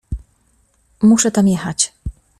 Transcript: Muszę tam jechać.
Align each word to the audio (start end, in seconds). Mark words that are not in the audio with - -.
Muszę 1.01 1.31
tam 1.31 1.47
jechać. 1.47 1.93